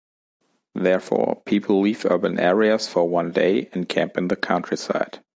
[0.73, 5.19] Therefore, people leave urban areas for one day and camp in the countryside.